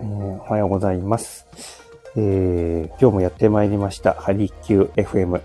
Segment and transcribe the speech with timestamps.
[0.00, 1.46] えおはようございます。
[2.16, 5.40] えー、今日もやってまいりました、ハリキュー FM、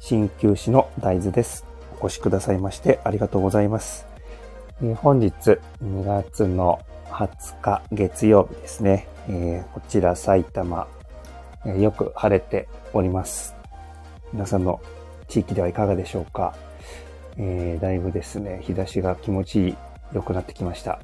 [0.00, 1.64] 鍼灸師の大豆です。
[2.00, 4.06] お越しくださいましてありがとうございます。
[4.82, 5.34] えー、本日
[5.82, 9.08] 2月の20日月曜日ですね。
[9.28, 10.86] え、こちら埼玉、
[11.66, 13.54] え、よく晴れております。
[14.32, 14.80] 皆さんの
[15.28, 16.54] 地域ではいかがでしょうか。
[17.36, 19.76] え、だいぶですね、日差しが気持ち、
[20.12, 21.00] 良くなってきました。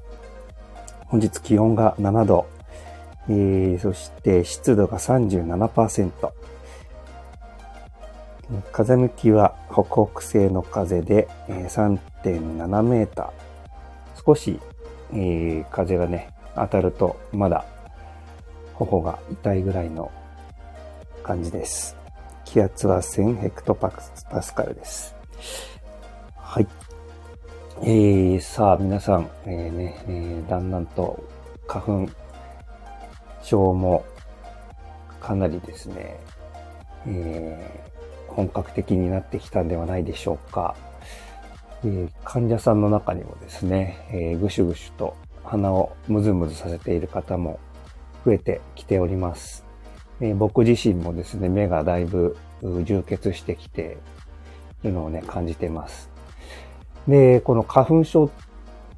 [1.07, 2.47] 本日気温が7度、
[3.29, 6.33] えー、そして湿度が37%。
[8.71, 14.25] 風向きは北北西の風で、3.7メーター。
[14.25, 14.61] 少し、
[15.13, 17.65] えー、風がね、当たるとまだ
[18.75, 20.11] 頬が痛いぐらいの
[21.23, 21.97] 感じです。
[22.45, 23.91] 気圧は1000ヘクトパ
[24.43, 25.15] スカルです。
[26.37, 26.69] はい。
[27.83, 31.23] えー、さあ、皆さん、えー、ね、えー、だんだんと
[31.67, 32.09] 花粉
[33.47, 34.05] 症も
[35.21, 36.19] かなりですね、
[37.07, 40.75] えー、本格的になってきたんではないでしょうか。
[41.85, 47.61] えー、患者さんの中にもですね、えー、ぐしゅぐしゅと鼻をムズムズさせている方も
[48.25, 49.65] 増えてきております。
[50.21, 53.99] え、僕自身もですね、目がだいぶ充血してきて
[54.83, 56.11] いるのをね、感じてます。
[57.07, 58.31] で、この花粉症、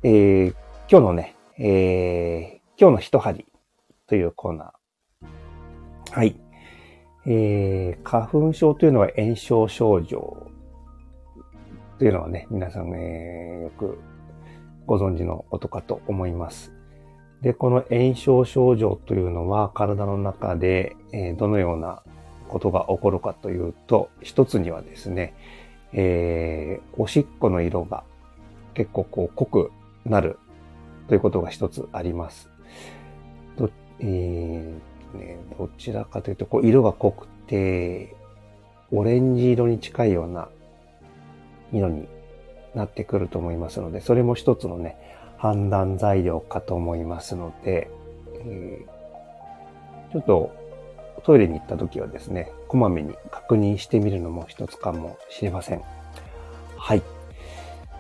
[0.03, 0.55] え、
[0.91, 3.45] 今日のね、え、今日の一針
[4.09, 6.13] というコーナー。
[6.13, 6.41] はい。
[7.27, 10.47] えー、花粉症というのは炎症症状
[11.99, 13.99] というのはね、皆さん、えー、よく
[14.87, 16.73] ご存知のことかと思います。
[17.43, 22.03] で、この炎症症状というのは体の中で、え、どのような
[22.49, 25.35] ことが起こるかというと、一つにはですね、
[25.93, 28.05] えー、おしっこの色が
[28.75, 29.73] 結構こう濃く
[30.07, 30.39] なる
[31.09, 32.51] ということが一つあります。
[34.01, 38.15] えーね、どちらかというと、こう色が濃くて、
[38.93, 40.49] オレンジ色に近いような
[41.73, 42.09] 色に
[42.75, 44.97] なってくると思いますので、それも一つのね、
[45.37, 47.91] 判断材料かと思いますので、
[48.41, 50.53] えー、ちょっと
[51.25, 55.83] トイレに行った時はですね、こまめに確認してみるのも一つかもしれません。
[56.77, 57.03] はい。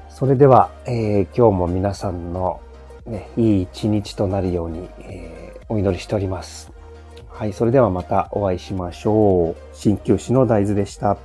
[0.09, 2.61] それでは、えー、今日も皆さんの、
[3.07, 5.38] ね、いい一日となるように、えー、
[5.69, 6.73] お祈りしております。
[7.29, 7.53] はい。
[7.53, 9.77] それではまたお会いしましょう。
[9.77, 11.19] 鍼灸師の大豆でした。